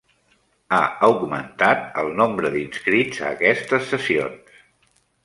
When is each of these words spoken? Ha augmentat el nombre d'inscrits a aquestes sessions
Ha 0.77 0.77
augmentat 1.07 1.85
el 2.03 2.09
nombre 2.21 2.51
d'inscrits 2.55 3.21
a 3.27 3.29
aquestes 3.35 3.87
sessions 3.91 4.57